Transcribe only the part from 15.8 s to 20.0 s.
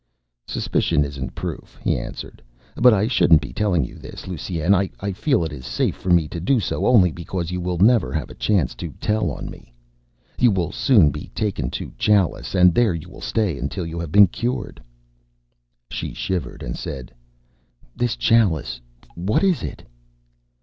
She shivered and said, "This Chalice? What is it?"